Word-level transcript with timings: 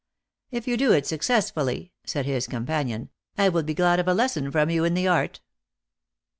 "If 0.51 0.67
you 0.67 0.77
do 0.77 0.91
it 0.93 1.05
successfully," 1.05 1.91
said 2.07 2.25
his 2.25 2.47
companion," 2.47 3.09
I 3.37 3.49
will 3.49 3.61
be 3.61 3.75
glad 3.75 3.99
of 3.99 4.07
a 4.07 4.15
lesson 4.15 4.49
from 4.49 4.71
you 4.71 4.83
in 4.83 4.95
the 4.95 5.07
art." 5.07 5.41